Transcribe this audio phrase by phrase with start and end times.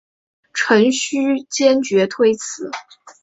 [0.55, 2.71] 陈顼坚决推辞。